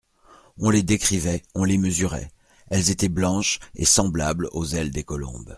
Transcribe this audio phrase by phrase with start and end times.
[0.57, 2.31] On les décrivait, on les mesurait;
[2.71, 5.49] elles étaient blanches et semblables aux ailes des colombes.